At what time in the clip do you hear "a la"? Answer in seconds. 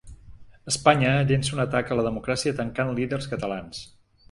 1.93-2.07